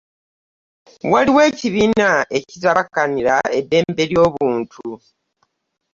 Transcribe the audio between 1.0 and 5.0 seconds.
waliwo ekibiina ekitabakanira eddembe ly'obuntu.